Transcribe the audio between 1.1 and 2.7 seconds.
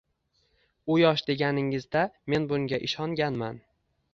deganingizda men